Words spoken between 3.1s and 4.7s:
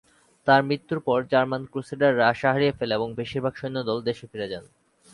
বেশিরভাগ সৈন্যদল দেশে ফিরে যান।